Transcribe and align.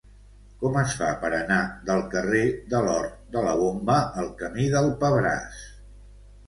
Com 0.61 0.77
es 0.83 0.95
fa 1.01 1.09
per 1.25 1.29
anar 1.39 1.59
del 1.89 2.01
carrer 2.15 2.43
de 2.73 2.81
l'Hort 2.89 3.21
de 3.37 3.45
la 3.49 3.55
Bomba 3.63 4.01
al 4.25 4.35
camí 4.43 4.69
del 4.79 4.93
Pebràs? 5.05 5.63